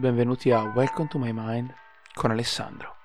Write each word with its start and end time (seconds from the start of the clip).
benvenuti 0.00 0.50
a 0.50 0.62
Welcome 0.62 1.08
to 1.08 1.18
My 1.18 1.30
Mind 1.30 1.74
con 2.14 2.30
Alessandro. 2.30 2.96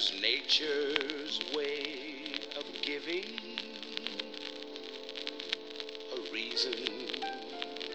Is 0.00 0.12
nature's 0.22 1.40
way 1.54 2.32
of 2.56 2.64
giving 2.80 3.38
a 6.16 6.18
reason 6.32 6.72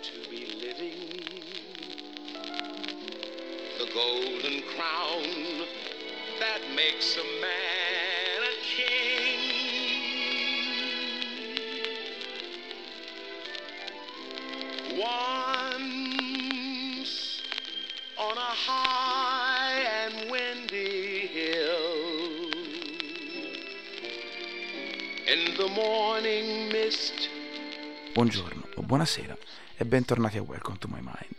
to 0.03 0.29
be 0.29 0.45
living. 0.61 1.23
The 3.79 3.87
golden 3.91 4.61
crown 4.75 5.65
that 6.39 6.61
makes 6.75 7.17
a 7.17 7.23
man 7.41 8.43
a 8.43 8.55
king. 8.61 9.39
Once 14.99 16.21
on 18.19 18.37
a 18.37 18.41
high 18.41 18.94
Buongiorno 28.13 28.63
o 28.75 28.81
buonasera 28.81 29.35
e 29.75 29.83
bentornati 29.83 30.37
a 30.37 30.41
Welcome 30.41 30.77
to 30.77 30.87
My 30.87 31.01
Mind. 31.01 31.35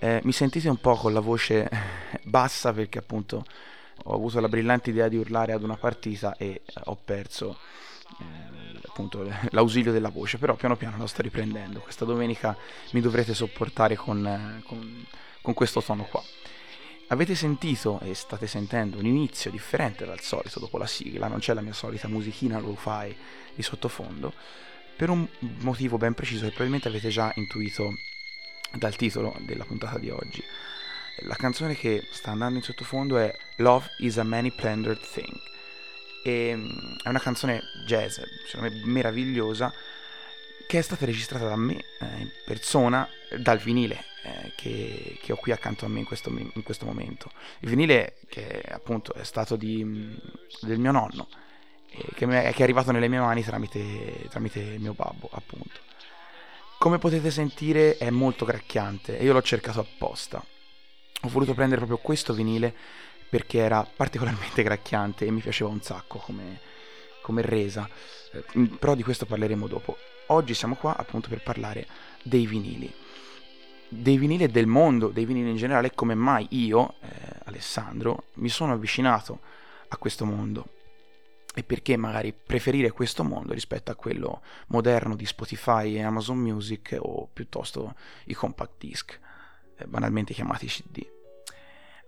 Eh, 0.00 0.20
mi 0.24 0.32
sentite 0.32 0.68
un 0.68 0.78
po' 0.78 0.96
con 0.96 1.12
la 1.12 1.20
voce 1.20 1.70
bassa 2.24 2.72
perché 2.72 2.98
appunto 2.98 3.44
ho 4.02 4.14
avuto 4.14 4.40
la 4.40 4.48
brillante 4.48 4.90
idea 4.90 5.06
di 5.06 5.16
urlare 5.16 5.52
ad 5.52 5.62
una 5.62 5.76
partita 5.76 6.34
e 6.36 6.46
eh, 6.48 6.62
ho 6.86 6.96
perso 6.96 7.56
eh, 8.18 8.80
appunto 8.84 9.24
l'ausilio 9.50 9.92
della 9.92 10.08
voce, 10.10 10.38
però 10.38 10.56
piano 10.56 10.74
piano 10.74 10.98
la 10.98 11.06
sto 11.06 11.22
riprendendo. 11.22 11.78
Questa 11.78 12.04
domenica 12.04 12.56
mi 12.94 13.00
dovrete 13.00 13.32
sopportare 13.32 13.94
con, 13.94 14.26
eh, 14.26 14.62
con- 14.66 15.06
con 15.40 15.54
questo 15.54 15.80
tono 15.80 16.02
qua. 16.02 16.20
Avete 17.10 17.34
sentito 17.34 18.00
e 18.00 18.12
state 18.12 18.46
sentendo 18.46 18.98
un 18.98 19.06
inizio 19.06 19.50
differente 19.50 20.04
dal 20.04 20.20
solito 20.20 20.60
dopo 20.60 20.76
la 20.76 20.86
sigla, 20.86 21.26
non 21.26 21.38
c'è 21.38 21.54
la 21.54 21.62
mia 21.62 21.72
solita 21.72 22.06
musichina 22.06 22.58
lo 22.58 22.74
fai 22.74 23.16
di 23.54 23.62
sottofondo, 23.62 24.34
per 24.94 25.08
un 25.08 25.26
motivo 25.60 25.96
ben 25.96 26.12
preciso 26.12 26.42
che 26.42 26.48
probabilmente 26.48 26.88
avete 26.88 27.08
già 27.08 27.32
intuito 27.36 27.96
dal 28.74 28.94
titolo 28.94 29.34
della 29.40 29.64
puntata 29.64 29.98
di 29.98 30.10
oggi. 30.10 30.44
La 31.22 31.34
canzone 31.34 31.74
che 31.74 32.06
sta 32.10 32.32
andando 32.32 32.58
in 32.58 32.62
sottofondo 32.62 33.16
è 33.16 33.34
Love 33.56 33.86
is 33.98 34.18
a 34.18 34.22
Many 34.22 34.50
Planned 34.50 35.00
Thing. 35.00 35.40
E, 36.22 36.54
mm, 36.54 36.96
è 37.04 37.08
una 37.08 37.20
canzone 37.20 37.62
jazz, 37.86 38.20
secondo 38.46 38.70
me 38.70 38.82
meravigliosa, 38.84 39.72
che 40.66 40.78
è 40.78 40.82
stata 40.82 41.06
registrata 41.06 41.48
da 41.48 41.56
me 41.56 41.76
eh, 42.00 42.18
in 42.18 42.30
persona 42.44 43.08
dal 43.38 43.58
vinile 43.58 44.04
eh, 44.28 44.52
che, 44.56 45.18
che 45.20 45.32
ho 45.32 45.36
qui 45.36 45.52
accanto 45.52 45.84
a 45.84 45.88
me 45.88 46.00
in 46.00 46.04
questo, 46.04 46.30
in 46.30 46.62
questo 46.62 46.84
momento. 46.84 47.30
Il 47.60 47.68
vinile 47.68 48.18
che 48.28 48.62
appunto 48.68 49.14
è 49.14 49.24
stato 49.24 49.56
di, 49.56 49.84
mm, 49.84 50.14
del 50.62 50.78
mio 50.78 50.92
nonno, 50.92 51.28
e 51.90 52.04
che, 52.14 52.26
è, 52.26 52.52
che 52.52 52.58
è 52.58 52.62
arrivato 52.62 52.92
nelle 52.92 53.08
mie 53.08 53.20
mani 53.20 53.42
tramite, 53.42 54.26
tramite 54.28 54.76
mio 54.78 54.92
babbo, 54.92 55.28
appunto. 55.32 55.80
Come 56.78 56.98
potete 56.98 57.30
sentire 57.30 57.96
è 57.96 58.10
molto 58.10 58.44
gracchiante 58.44 59.18
e 59.18 59.24
io 59.24 59.32
l'ho 59.32 59.42
cercato 59.42 59.80
apposta. 59.80 60.44
Ho 61.22 61.28
voluto 61.28 61.54
prendere 61.54 61.80
proprio 61.80 61.98
questo 61.98 62.32
vinile 62.32 62.72
perché 63.28 63.58
era 63.58 63.84
particolarmente 63.84 64.62
gracchiante 64.64 65.26
e 65.26 65.30
mi 65.30 65.40
piaceva 65.40 65.70
un 65.70 65.82
sacco 65.82 66.18
come, 66.18 66.60
come 67.22 67.42
resa. 67.42 67.88
Eh, 68.32 68.68
però 68.78 68.94
di 68.94 69.02
questo 69.02 69.26
parleremo 69.26 69.66
dopo. 69.66 69.96
Oggi 70.26 70.54
siamo 70.54 70.76
qua 70.76 70.96
appunto 70.96 71.28
per 71.28 71.42
parlare 71.42 71.86
dei 72.22 72.46
vinili. 72.46 72.92
Dei 73.90 74.18
vinili 74.18 74.44
e 74.44 74.48
del 74.48 74.66
mondo, 74.66 75.08
dei 75.08 75.24
vinili 75.24 75.48
in 75.48 75.56
generale, 75.56 75.94
come 75.94 76.14
mai 76.14 76.46
io, 76.50 76.96
eh, 77.00 77.08
Alessandro, 77.44 78.24
mi 78.34 78.50
sono 78.50 78.74
avvicinato 78.74 79.40
a 79.88 79.96
questo 79.96 80.26
mondo 80.26 80.66
e 81.54 81.62
perché 81.62 81.96
magari 81.96 82.32
preferire 82.34 82.92
questo 82.92 83.24
mondo 83.24 83.54
rispetto 83.54 83.90
a 83.90 83.94
quello 83.94 84.42
moderno 84.66 85.16
di 85.16 85.24
Spotify 85.24 85.94
e 85.94 86.02
Amazon 86.02 86.36
Music 86.36 86.96
o 87.00 87.28
piuttosto 87.32 87.94
i 88.26 88.34
compact 88.34 88.72
disc, 88.78 89.18
eh, 89.76 89.86
banalmente 89.86 90.34
chiamati 90.34 90.66
CD. 90.66 91.16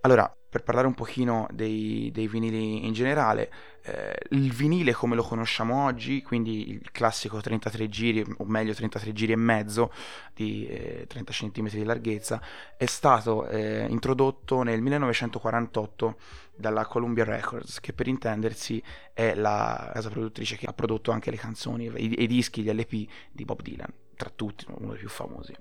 Allora, 0.02 0.34
per 0.50 0.62
parlare 0.62 0.86
un 0.86 0.94
pochino 0.94 1.46
dei, 1.52 2.10
dei 2.12 2.26
vinili 2.26 2.86
in 2.86 2.92
generale, 2.92 3.52
eh, 3.82 4.16
il 4.30 4.50
vinile 4.50 4.92
come 4.92 5.14
lo 5.14 5.22
conosciamo 5.22 5.84
oggi, 5.84 6.22
quindi 6.22 6.70
il 6.70 6.90
classico 6.90 7.40
33 7.40 7.88
giri, 7.88 8.24
o 8.38 8.44
meglio 8.46 8.72
33 8.72 9.12
giri 9.12 9.32
e 9.32 9.36
mezzo 9.36 9.92
di 10.34 10.66
eh, 10.66 11.04
30 11.06 11.32
cm 11.32 11.68
di 11.68 11.84
larghezza, 11.84 12.40
è 12.76 12.86
stato 12.86 13.46
eh, 13.46 13.86
introdotto 13.90 14.62
nel 14.62 14.80
1948 14.80 16.16
dalla 16.56 16.86
Columbia 16.86 17.24
Records, 17.24 17.78
che 17.78 17.92
per 17.92 18.08
intendersi 18.08 18.82
è 19.12 19.34
la 19.34 19.90
casa 19.92 20.08
produttrice 20.08 20.56
che 20.56 20.66
ha 20.66 20.72
prodotto 20.72 21.10
anche 21.10 21.30
le 21.30 21.36
canzoni, 21.36 21.92
i, 21.94 22.22
i 22.22 22.26
dischi, 22.26 22.62
gli 22.62 22.72
LP 22.72 23.06
di 23.30 23.44
Bob 23.44 23.60
Dylan, 23.60 23.92
tra 24.16 24.32
tutti 24.34 24.64
uno 24.68 24.92
dei 24.92 24.98
più 24.98 25.08
famosi. 25.08 25.54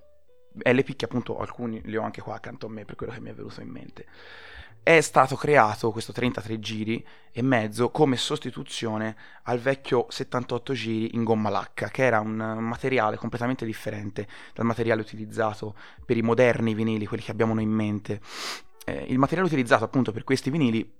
LP 0.63 0.95
che 0.95 1.05
appunto 1.05 1.37
alcuni 1.39 1.81
li 1.85 1.95
ho 1.95 2.03
anche 2.03 2.21
qua 2.21 2.35
accanto 2.35 2.65
a 2.65 2.69
me 2.69 2.85
per 2.85 2.95
quello 2.95 3.13
che 3.13 3.19
mi 3.19 3.29
è 3.29 3.33
venuto 3.33 3.61
in 3.61 3.69
mente. 3.69 4.05
È 4.81 5.01
stato 5.01 5.35
creato 5.35 5.91
questo 5.91 6.13
33 6.13 6.59
giri 6.59 7.05
e 7.31 7.41
mezzo 7.41 7.91
come 7.91 8.15
sostituzione 8.15 9.15
al 9.43 9.59
vecchio 9.59 10.05
78 10.09 10.73
giri 10.73 11.15
in 11.15 11.23
gomma 11.23 11.49
lacca, 11.49 11.89
che 11.89 12.03
era 12.03 12.19
un 12.19 12.35
materiale 12.35 13.17
completamente 13.17 13.65
differente 13.65 14.27
dal 14.53 14.65
materiale 14.65 15.01
utilizzato 15.01 15.75
per 16.05 16.17
i 16.17 16.21
moderni 16.21 16.73
vinili, 16.73 17.05
quelli 17.05 17.23
che 17.23 17.31
abbiamo 17.31 17.53
noi 17.53 17.63
in 17.63 17.71
mente. 17.71 18.21
Eh, 18.85 19.05
il 19.09 19.19
materiale 19.19 19.47
utilizzato 19.47 19.83
appunto 19.83 20.11
per 20.11 20.23
questi 20.23 20.49
vinili 20.49 20.98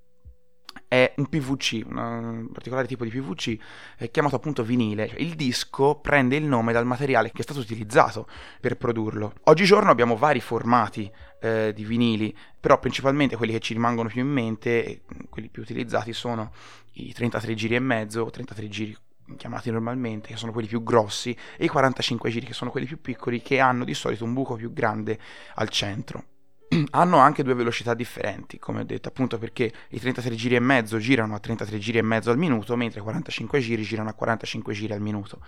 è 0.88 1.14
un 1.18 1.28
PVC, 1.28 1.86
un 1.86 2.50
particolare 2.52 2.88
tipo 2.88 3.04
di 3.04 3.12
PVC 3.12 3.58
eh, 3.98 4.12
chiamato 4.12 4.36
appunto 4.36 4.64
vinile. 4.64 5.08
Cioè, 5.08 5.20
il 5.20 5.36
disco 5.36 5.96
prende 5.96 6.36
il 6.36 6.46
nome 6.46 6.74
dal 6.74 6.86
materiale 6.86 7.32
che 7.32 7.40
è 7.40 7.44
stato 7.44 7.60
utilizzato 7.60 8.28
per 8.60 8.76
produrlo. 8.78 9.34
Oggigiorno 9.44 9.92
abbiamo 9.92 10.16
vari 10.16 10.42
formati 10.42 11.10
eh, 11.42 11.74
di 11.74 11.84
vinili, 11.84 12.36
però 12.60 12.80
principalmente 12.80 13.36
quelli 13.36 13.54
che 13.54 13.60
ci 13.60 13.74
rimangono 13.74 14.10
più 14.10 14.22
in 14.22 14.30
mente, 14.30 15.02
quelli 15.30 15.50
più 15.50 15.62
utilizzati 15.62 16.12
sono 16.12 16.52
i 16.94 17.14
33 17.14 17.54
giri 17.54 17.76
e 17.76 17.80
mezzo, 17.80 18.24
o 18.24 18.30
33 18.30 18.68
giri 18.68 18.98
chiamati 19.38 19.70
normalmente, 19.70 20.30
che 20.30 20.38
sono 20.38 20.52
quelli 20.52 20.68
più 20.68 20.82
grossi, 20.82 21.38
e 21.58 21.66
i 21.66 21.68
45 21.68 22.32
giri, 22.32 22.48
che 22.48 22.54
sono 22.54 22.72
quelli 22.72 22.88
più 22.88 23.00
piccoli, 23.00 23.44
che 23.44 23.60
hanno 23.60 23.86
di 23.86 23.94
solito 23.94 24.24
un 24.24 24.34
buco 24.34 24.56
più 24.56 24.74
grande 24.74 25.20
al 25.54 25.70
centro 25.70 26.24
hanno 26.92 27.18
anche 27.18 27.44
due 27.44 27.54
velocità 27.56 27.94
differenti, 27.94 28.60
come 28.60 28.82
ho 28.82 28.84
detto, 28.84 29.10
appunto 29.10 29.38
perché 29.38 29.72
i 29.90 30.00
33 30.00 30.36
giri 30.36 30.56
e 30.56 30.60
mezzo 30.60 30.98
girano 31.00 31.36
a 31.36 31.40
33 31.40 31.78
giri 31.80 31.98
e 31.98 32.02
mezzo 32.02 32.30
al 32.32 32.38
minuto, 32.38 32.76
mentre 32.76 33.00
i 33.00 33.04
45 33.04 33.60
giri 33.60 33.82
girano 33.84 34.10
a 34.10 34.14
45 34.14 34.74
giri 34.74 34.94
al 34.94 35.02
minuto. 35.02 35.42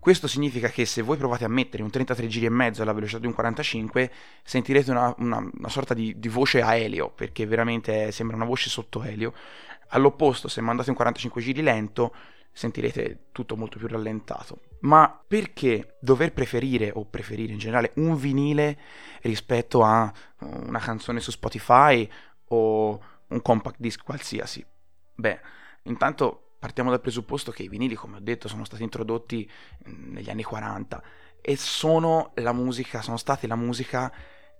Questo 0.00 0.26
significa 0.28 0.68
che 0.68 0.86
se 0.86 1.02
voi 1.02 1.16
provate 1.16 1.44
a 1.44 1.48
mettere 1.48 1.82
un 1.82 1.90
33 1.90 2.28
giri 2.28 2.46
e 2.46 2.50
mezzo 2.50 2.82
alla 2.82 2.92
velocità 2.92 3.18
di 3.18 3.26
un 3.26 3.34
45, 3.34 4.10
sentirete 4.42 4.90
una, 4.90 5.12
una- 5.18 5.50
una 5.52 5.68
sorta 5.68 5.92
di, 5.92 6.18
di 6.18 6.28
voce 6.28 6.62
a 6.62 6.74
elio, 6.76 7.10
perché 7.10 7.44
veramente 7.46 8.10
sembra 8.12 8.36
una 8.36 8.44
voce 8.46 8.70
sotto 8.70 9.02
elio. 9.02 9.34
All'opposto, 9.88 10.48
se 10.48 10.60
mandate 10.60 10.90
un 10.90 10.96
45 10.96 11.42
giri 11.42 11.62
lento, 11.62 12.14
sentirete 12.52 13.24
tutto 13.32 13.56
molto 13.56 13.78
più 13.78 13.88
rallentato. 13.88 14.60
Ma 14.80 15.22
perché 15.26 15.96
dover 16.00 16.32
preferire, 16.32 16.90
o 16.94 17.04
preferire 17.04 17.52
in 17.52 17.58
generale, 17.58 17.92
un 17.96 18.16
vinile 18.16 18.78
rispetto 19.22 19.82
a 19.82 20.12
una 20.38 20.78
canzone 20.78 21.20
su 21.20 21.30
Spotify 21.30 22.08
o 22.48 23.00
un 23.28 23.42
compact 23.42 23.76
disc 23.78 24.02
qualsiasi? 24.02 24.64
Beh, 25.14 25.40
intanto 25.84 26.54
partiamo 26.58 26.90
dal 26.90 27.00
presupposto 27.00 27.50
che 27.50 27.62
i 27.62 27.68
vinili, 27.68 27.94
come 27.94 28.16
ho 28.16 28.20
detto, 28.20 28.48
sono 28.48 28.64
stati 28.64 28.82
introdotti 28.82 29.48
mm, 29.88 30.12
negli 30.12 30.30
anni 30.30 30.42
40 30.42 31.02
e 31.40 31.56
sono 31.56 32.32
la 32.36 32.52
musica, 32.52 33.00
sono 33.00 33.16
state 33.16 33.46
la 33.46 33.56
musica 33.56 34.12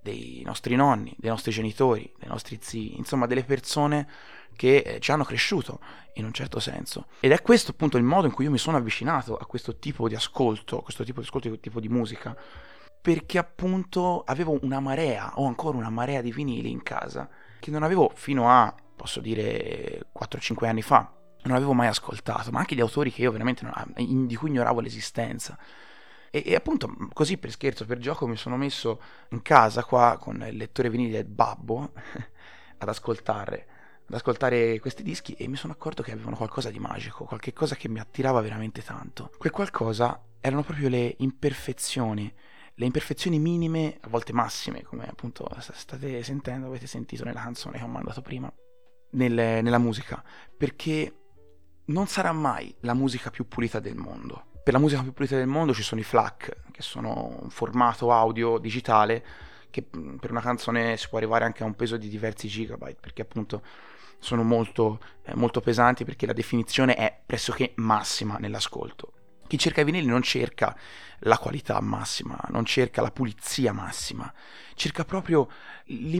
dei 0.02 0.42
nostri 0.44 0.74
nonni, 0.76 1.14
dei 1.18 1.30
nostri 1.30 1.52
genitori, 1.52 2.12
dei 2.18 2.28
nostri 2.28 2.58
zii, 2.60 2.96
insomma 2.96 3.26
delle 3.26 3.44
persone 3.44 4.08
che 4.56 4.78
eh, 4.78 5.00
ci 5.00 5.12
hanno 5.12 5.24
cresciuto 5.24 5.78
in 6.14 6.24
un 6.24 6.32
certo 6.32 6.58
senso. 6.60 7.06
Ed 7.20 7.32
è 7.32 7.42
questo 7.42 7.70
appunto 7.70 7.96
il 7.96 8.02
modo 8.02 8.26
in 8.26 8.32
cui 8.32 8.44
io 8.44 8.50
mi 8.50 8.58
sono 8.58 8.76
avvicinato 8.76 9.36
a 9.36 9.46
questo 9.46 9.78
tipo 9.78 10.08
di 10.08 10.14
ascolto, 10.14 10.80
questo 10.80 11.04
tipo 11.04 11.20
di 11.20 11.26
ascolto, 11.26 11.48
questo 11.48 11.68
tipo 11.68 11.80
di 11.80 11.88
musica, 11.88 12.36
perché 13.00 13.38
appunto 13.38 14.24
avevo 14.26 14.58
una 14.62 14.80
marea, 14.80 15.32
ho 15.36 15.46
ancora 15.46 15.76
una 15.76 15.90
marea 15.90 16.20
di 16.20 16.32
vinili 16.32 16.70
in 16.70 16.82
casa, 16.82 17.28
che 17.60 17.70
non 17.70 17.82
avevo 17.82 18.10
fino 18.14 18.50
a, 18.50 18.74
posso 18.96 19.20
dire, 19.20 20.08
4-5 20.12 20.66
anni 20.66 20.82
fa, 20.82 21.12
non 21.42 21.56
avevo 21.56 21.72
mai 21.72 21.86
ascoltato, 21.86 22.50
ma 22.50 22.58
anche 22.58 22.74
di 22.74 22.80
autori 22.80 23.12
che 23.12 23.22
io 23.22 23.30
veramente 23.30 23.62
non, 23.62 24.26
di 24.26 24.34
cui 24.34 24.48
ignoravo 24.48 24.80
l'esistenza. 24.80 25.56
E, 26.30 26.42
e, 26.44 26.54
appunto 26.54 26.94
così 27.12 27.38
per 27.38 27.50
scherzo, 27.50 27.86
per 27.86 27.98
gioco 27.98 28.26
mi 28.26 28.36
sono 28.36 28.56
messo 28.56 29.00
in 29.30 29.42
casa 29.42 29.84
qua 29.84 30.18
con 30.20 30.44
il 30.46 30.56
lettore 30.56 30.90
vinile 30.90 31.10
del 31.10 31.24
babbo 31.24 31.92
ad 32.78 32.88
ascoltare, 32.88 33.66
ad 34.06 34.14
ascoltare 34.14 34.78
questi 34.80 35.02
dischi 35.02 35.32
e 35.34 35.48
mi 35.48 35.56
sono 35.56 35.72
accorto 35.72 36.02
che 36.02 36.12
avevano 36.12 36.36
qualcosa 36.36 36.70
di 36.70 36.78
magico, 36.78 37.24
qualche 37.24 37.52
cosa 37.52 37.76
che 37.76 37.88
mi 37.88 37.98
attirava 37.98 38.40
veramente 38.40 38.82
tanto. 38.82 39.30
Quel 39.38 39.52
qualcosa 39.52 40.22
erano 40.40 40.62
proprio 40.62 40.88
le 40.88 41.14
imperfezioni, 41.18 42.32
le 42.74 42.84
imperfezioni 42.84 43.38
minime, 43.38 43.98
a 44.00 44.08
volte 44.08 44.32
massime, 44.32 44.82
come 44.82 45.06
appunto 45.06 45.48
state 45.58 46.22
sentendo, 46.22 46.66
avete 46.66 46.86
sentito 46.86 47.24
nella 47.24 47.42
canzone 47.42 47.78
che 47.78 47.84
ho 47.84 47.88
mandato 47.88 48.20
prima, 48.22 48.52
nel, 49.12 49.32
nella 49.32 49.78
musica, 49.78 50.22
perché 50.56 51.12
non 51.86 52.06
sarà 52.06 52.32
mai 52.32 52.74
la 52.80 52.92
musica 52.92 53.30
più 53.30 53.48
pulita 53.48 53.80
del 53.80 53.96
mondo 53.96 54.48
per 54.68 54.76
la 54.76 54.82
musica 54.82 55.00
più 55.00 55.14
pulita 55.14 55.34
del 55.34 55.46
mondo 55.46 55.72
ci 55.72 55.82
sono 55.82 55.98
i 55.98 56.04
FLAC, 56.04 56.54
che 56.70 56.82
sono 56.82 57.38
un 57.40 57.48
formato 57.48 58.12
audio 58.12 58.58
digitale 58.58 59.24
che 59.70 59.82
per 59.82 60.30
una 60.30 60.42
canzone 60.42 60.98
si 60.98 61.08
può 61.08 61.16
arrivare 61.16 61.46
anche 61.46 61.62
a 61.62 61.66
un 61.66 61.74
peso 61.74 61.96
di 61.96 62.06
diversi 62.06 62.48
gigabyte, 62.48 62.98
perché 63.00 63.22
appunto 63.22 63.62
sono 64.18 64.42
molto, 64.42 65.00
eh, 65.22 65.34
molto 65.34 65.62
pesanti, 65.62 66.04
perché 66.04 66.26
la 66.26 66.34
definizione 66.34 66.96
è 66.96 67.18
pressoché 67.24 67.72
massima 67.76 68.36
nell'ascolto. 68.36 69.12
Chi 69.48 69.56
cerca 69.56 69.80
i 69.80 69.84
vinili 69.84 70.06
non 70.06 70.20
cerca 70.20 70.76
la 71.20 71.38
qualità 71.38 71.80
massima, 71.80 72.38
non 72.50 72.66
cerca 72.66 73.00
la 73.00 73.10
pulizia 73.10 73.72
massima, 73.72 74.30
cerca 74.74 75.06
proprio, 75.06 75.48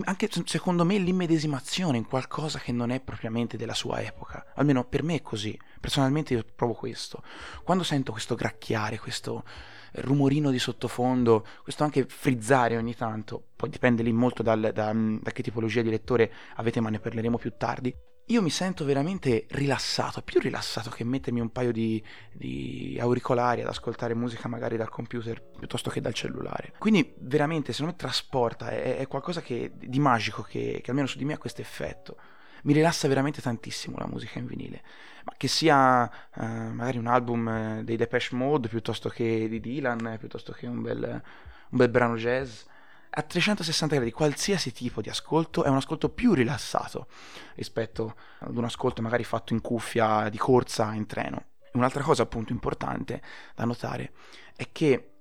anche 0.05 0.31
secondo 0.47 0.83
me, 0.87 0.97
l'immedesimazione 0.97 1.99
in 1.99 2.07
qualcosa 2.07 2.59
che 2.59 2.73
non 2.73 2.91
è 2.91 3.01
propriamente 3.01 3.59
della 3.59 3.75
sua 3.75 4.01
epoca. 4.01 4.47
Almeno 4.55 4.85
per 4.85 5.03
me 5.03 5.17
è 5.17 5.23
così, 5.23 5.57
personalmente 5.79 6.33
io 6.33 6.43
provo 6.57 6.73
questo. 6.73 7.23
Quando 7.63 7.85
sento 7.85 8.13
questo 8.13 8.35
gracchiare, 8.35 8.99
questo 8.99 9.45
rumorino 9.93 10.51
di 10.51 10.59
sottofondo, 10.59 11.47
questo 11.63 11.85
anche 11.85 12.07
frizzare 12.09 12.79
ogni 12.79 12.97
tanto, 12.97 13.49
poi 13.57 13.69
dipende 13.69 14.03
lì 14.03 14.13
molto 14.13 14.43
dal, 14.43 14.71
da, 14.73 14.91
da 14.95 15.31
che 15.33 15.43
tipologia 15.43 15.83
di 15.83 15.91
lettore 15.91 16.33
avete, 16.55 16.81
ma 16.81 16.89
ne 16.89 16.99
parleremo 16.99 17.37
più 17.37 17.53
tardi 17.59 17.95
io 18.29 18.43
mi 18.43 18.51
sento 18.51 18.85
veramente 18.85 19.47
rilassato, 19.51 20.21
più 20.23 20.41
rilassato 20.41 20.91
che 20.91 21.03
mettermi 21.05 21.41
un 21.41 21.51
paio 21.51 21.73
di, 21.73 22.03
di, 22.33 22.99
auricolari 23.01 23.63
ad 23.63 23.69
ascoltare 23.69 24.15
musica 24.15 24.49
magari 24.49 24.77
dal 24.77 24.91
computer 24.91 25.43
piuttosto 25.43 25.89
che 25.89 26.01
dal 26.01 26.13
cellulare. 26.13 26.75
Quindi 26.79 27.15
veramente 27.21 27.73
secondo 27.73 27.93
me 27.93 27.99
trasporta, 27.99 28.71
è, 28.71 28.99
è 28.99 29.07
qualcosa 29.07 29.41
che, 29.41 29.73
di 29.75 29.99
magico 29.99 30.43
che, 30.43 30.81
che, 30.83 30.91
almeno 30.91 31.07
su 31.07 31.17
di 31.17 31.25
me 31.25 31.35
ha 31.35 31.39
questo 31.39 31.63
effetto. 31.63 32.17
Mi 32.65 32.73
rilassa 32.73 33.09
veramente 33.09 33.41
tantissimo 33.41 33.97
la 33.99 34.07
musica 34.07 34.39
in 34.39 34.47
vinile, 34.47 34.83
ma 35.25 35.33
che 35.37 35.49
sia 35.49 36.03
uh, 36.03 36.43
magari 36.43 36.99
un 36.99 37.07
album 37.07 37.49
eh, 37.49 37.81
dei 37.85 37.97
Depeche 37.97 38.35
Mode 38.35 38.69
piuttosto 38.69 39.09
che 39.09 39.49
di 39.49 39.61
Dylan, 39.61 40.17
piuttosto 40.19 40.53
che 40.53 40.67
un 40.67 40.83
bel, 40.83 41.03
un 41.03 41.79
bel 41.79 41.89
brano 41.89 42.17
jazz 42.17 42.65
a 43.11 43.23
360 43.23 43.95
gradi 43.97 44.11
qualsiasi 44.11 44.73
tipo 44.73 45.01
di 45.01 45.09
ascolto 45.09 45.65
è 45.65 45.69
un 45.69 45.77
ascolto 45.77 46.09
più 46.09 46.35
rilassato 46.35 47.07
rispetto 47.55 48.17
ad 48.41 48.57
un 48.57 48.65
ascolto 48.65 49.03
magari 49.03 49.25
fatto 49.25 49.53
in 49.53 49.61
cuffia 49.61 50.29
di 50.29 50.39
corsa 50.39 50.93
in 50.95 51.07
treno. 51.07 51.45
Un'altra 51.73 52.03
cosa 52.03 52.23
appunto 52.23 52.53
importante 52.53 53.23
da 53.55 53.65
notare 53.65 54.13
è 54.57 54.69
che 54.73 55.13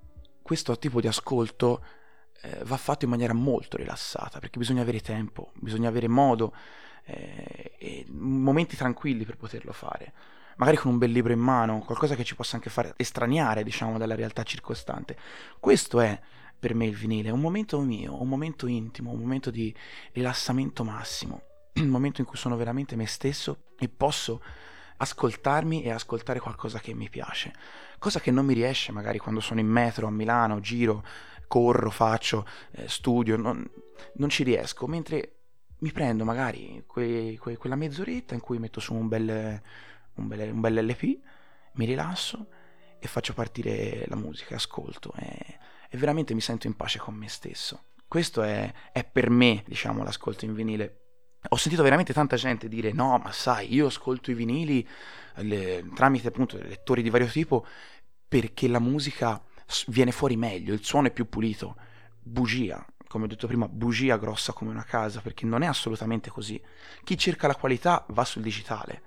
questo 0.42 0.78
tipo 0.78 1.02
di 1.02 1.08
ascolto 1.08 1.84
eh, 2.42 2.64
va 2.64 2.78
fatto 2.78 3.06
in 3.06 3.12
maniera 3.12 3.34
molto 3.34 3.78
rilassata 3.78 4.40
perché 4.40 4.60
bisogna 4.60 4.82
avere 4.82 5.02
tempo, 5.02 5.52
bisogna 5.56 5.90
avere 5.90 6.08
modo 6.08 6.54
eh, 7.06 7.74
e 7.78 8.06
momenti 8.10 8.76
tranquilli 8.76 9.26
per 9.26 9.38
poterlo 9.38 9.72
fare 9.72 10.14
magari 10.58 10.78
con 10.78 10.92
un 10.92 10.98
bel 10.98 11.12
libro 11.12 11.32
in 11.34 11.40
mano, 11.40 11.80
qualcosa 11.80 12.16
che 12.16 12.24
ci 12.24 12.36
possa 12.36 12.56
anche 12.56 12.70
fare 12.70 12.94
estraniare, 12.98 13.64
diciamo, 13.64 13.98
dalla 13.98 14.16
realtà 14.16 14.44
circostante. 14.44 15.16
Questo 15.60 16.00
è 16.00 16.20
per 16.60 16.74
me 16.74 16.86
il 16.86 16.96
vinile, 16.96 17.30
è 17.30 17.32
un 17.32 17.40
momento 17.40 17.80
mio, 17.82 18.20
un 18.22 18.28
momento 18.28 18.68
intimo, 18.68 19.12
un 19.12 19.20
momento 19.20 19.52
di 19.52 19.74
rilassamento 20.14 20.84
massimo, 20.84 21.42
un 21.76 21.88
momento 21.88 22.22
in 22.22 22.28
cui 22.28 22.38
sono 22.38 22.56
veramente 22.56 22.96
me 22.96 23.06
stesso 23.06 23.66
e 23.78 23.90
posso 23.90 24.42
ascoltarmi 24.98 25.84
e 25.84 25.92
ascoltare 25.92 26.40
qualcosa 26.40 26.80
che 26.80 26.94
mi 26.94 27.10
piace, 27.10 27.54
cosa 28.00 28.20
che 28.20 28.32
non 28.32 28.46
mi 28.46 28.56
riesce 28.56 28.92
magari 28.92 29.20
quando 29.20 29.40
sono 29.40 29.60
in 29.60 29.68
metro 29.68 30.08
a 30.08 30.12
Milano, 30.12 30.60
giro, 30.60 31.04
corro, 31.48 31.92
faccio, 31.92 32.46
eh, 32.72 32.88
studio, 32.88 33.38
non, 33.38 33.70
non, 34.16 34.30
ci 34.30 34.44
riesco, 34.44 34.88
mentre 34.88 35.34
mi 35.80 35.92
prendo 35.92 36.26
magari 36.26 36.84
que, 36.88 37.38
que, 37.40 37.58
quella 37.58 37.76
mezz'oretta 37.76 38.34
in 38.34 38.40
cui 38.40 38.58
metto 38.58 38.80
su 38.80 38.96
un 38.96 39.08
bel, 39.08 39.62
un 40.16 40.28
bel, 40.28 40.52
un 40.52 40.60
bel 40.60 40.86
LP, 40.86 41.20
mi 41.74 41.86
rilasso 41.86 42.48
e 43.00 43.08
faccio 43.08 43.34
partire 43.34 44.06
la 44.08 44.16
musica, 44.16 44.56
ascolto. 44.56 45.14
E 45.18 45.60
e 45.90 45.98
veramente 45.98 46.34
mi 46.34 46.42
sento 46.42 46.68
in 46.68 46.76
pace 46.76 47.00
con 47.00 47.16
me 47.16 47.28
stesso. 47.28 47.84
Questo 48.08 48.42
è, 48.42 48.72
è 48.92 49.04
per 49.04 49.30
me, 49.30 49.64
diciamo, 49.68 50.04
l'ascolto 50.04 50.46
in 50.46 50.54
vinile. 50.54 51.02
Ho 51.50 51.56
sentito 51.58 51.84
veramente 51.84 52.14
tanta 52.14 52.36
gente 52.36 52.68
dire 52.68 52.92
no, 52.92 53.18
ma 53.18 53.32
sai, 53.32 53.74
io 53.74 53.88
ascolto 53.88 54.32
i 54.32 54.34
vinili 54.34 54.88
le, 55.36 55.86
tramite 55.94 56.28
appunto 56.28 56.58
lettori 56.58 57.02
di 57.02 57.10
vario 57.10 57.28
tipo 57.28 57.66
perché 58.28 58.68
la 58.68 58.80
musica 58.80 59.42
viene 59.88 60.12
fuori 60.12 60.36
meglio, 60.36 60.74
il 60.74 60.84
suono 60.84 61.08
è 61.08 61.12
più 61.12 61.30
pulito. 61.30 61.76
Bugia, 62.22 62.86
come 63.08 63.26
ho 63.26 63.28
detto 63.28 63.48
prima, 63.48 63.68
bugia 63.68 64.18
grossa 64.18 64.54
come 64.54 64.72
una 64.72 64.84
casa, 64.84 65.22
perché 65.22 65.46
non 65.46 65.62
è 65.62 65.66
assolutamente 65.66 66.30
così. 66.30 66.62
Chi 67.04 67.18
cerca 67.18 67.48
la 67.48 67.56
qualità 67.56 68.06
va 68.10 68.26
sul 68.26 68.42
digitale, 68.42 69.02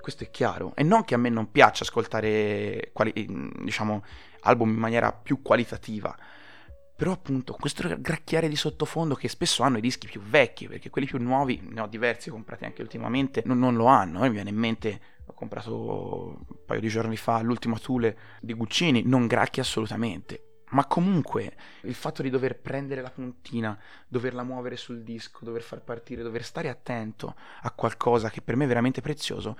questo 0.00 0.24
è 0.24 0.30
chiaro. 0.30 0.74
E 0.74 0.82
non 0.82 1.04
che 1.04 1.14
a 1.14 1.18
me 1.18 1.28
non 1.28 1.50
piaccia 1.50 1.84
ascoltare, 1.84 2.90
quali, 2.92 3.12
diciamo, 3.62 4.04
album 4.44 4.70
in 4.70 4.78
maniera 4.78 5.12
più 5.12 5.42
qualitativa. 5.42 6.16
Però 6.96 7.10
appunto 7.10 7.54
questo 7.54 7.92
gracchiare 7.98 8.48
di 8.48 8.54
sottofondo 8.54 9.16
che 9.16 9.28
spesso 9.28 9.64
hanno 9.64 9.78
i 9.78 9.80
dischi 9.80 10.06
più 10.06 10.20
vecchi, 10.20 10.68
perché 10.68 10.90
quelli 10.90 11.08
più 11.08 11.18
nuovi, 11.18 11.60
ne 11.60 11.80
ho 11.80 11.86
diversi 11.88 12.30
comprati 12.30 12.64
anche 12.64 12.82
ultimamente, 12.82 13.42
non, 13.46 13.58
non 13.58 13.74
lo 13.74 13.86
hanno. 13.86 14.20
Mi 14.20 14.30
viene 14.30 14.50
in 14.50 14.56
mente, 14.56 15.00
ho 15.26 15.32
comprato 15.32 16.44
un 16.48 16.64
paio 16.64 16.80
di 16.80 16.88
giorni 16.88 17.16
fa 17.16 17.40
l'ultimo 17.42 17.78
Thule 17.80 18.16
di 18.40 18.54
Guccini, 18.54 19.02
non 19.04 19.26
gracchia 19.26 19.62
assolutamente. 19.62 20.62
Ma 20.70 20.86
comunque 20.86 21.54
il 21.82 21.94
fatto 21.94 22.22
di 22.22 22.30
dover 22.30 22.60
prendere 22.60 23.00
la 23.00 23.10
puntina, 23.10 23.78
doverla 24.06 24.44
muovere 24.44 24.76
sul 24.76 25.02
disco, 25.02 25.44
dover 25.44 25.62
far 25.62 25.82
partire, 25.82 26.22
dover 26.22 26.44
stare 26.44 26.68
attento 26.68 27.34
a 27.62 27.70
qualcosa 27.72 28.30
che 28.30 28.40
per 28.40 28.56
me 28.56 28.64
è 28.64 28.68
veramente 28.68 29.00
prezioso, 29.00 29.56